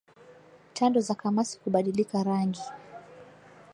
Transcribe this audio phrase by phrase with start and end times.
[0.73, 2.63] Tando za kamasi kubadilika rangi